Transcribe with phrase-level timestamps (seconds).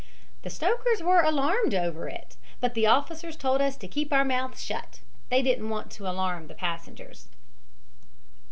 [0.41, 4.63] "The stokers were alarmed over it, but the officers told us to keep our mouths
[4.63, 7.27] shut they didn't want to alarm the passengers."